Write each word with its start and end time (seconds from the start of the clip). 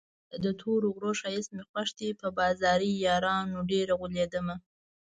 ټپه 0.03 0.35
ده: 0.43 0.49
د 0.53 0.55
تورو 0.59 0.87
غرو 0.95 1.11
ښایست 1.21 1.49
مې 1.55 1.63
خوښ 1.69 1.89
دی 1.99 2.09
په 2.21 2.27
بازاري 2.37 2.91
یارانو 3.05 3.67
ډېر 3.71 3.87
اوغولېدمه 3.91 4.55